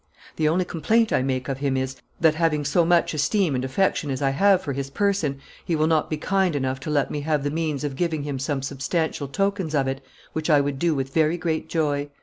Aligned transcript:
The 0.37 0.49
only 0.49 0.65
complaint 0.65 1.13
I 1.13 1.21
make 1.21 1.47
of 1.47 1.59
him 1.59 1.77
is, 1.77 1.95
that, 2.19 2.33
having 2.33 2.65
so 2.65 2.83
much 2.83 3.13
esteem 3.13 3.53
and 3.53 3.63
affection 3.63 4.09
as 4.09 4.19
I 4.19 4.31
have 4.31 4.63
for 4.63 4.73
his 4.73 4.89
person, 4.89 5.39
he 5.63 5.75
will 5.75 5.85
not 5.85 6.09
be 6.09 6.17
kind 6.17 6.55
enough 6.55 6.79
to 6.79 6.89
let 6.89 7.11
me 7.11 7.21
have 7.21 7.43
the 7.43 7.51
means 7.51 7.83
of 7.83 7.95
giving 7.95 8.23
him 8.23 8.39
some 8.39 8.63
substantial 8.63 9.27
tokens 9.27 9.75
of 9.75 9.87
it, 9.87 10.01
which 10.33 10.49
I 10.49 10.59
would 10.59 10.79
do 10.79 10.95
with 10.95 11.13
very 11.13 11.37
great 11.37 11.69
joy." 11.69 12.09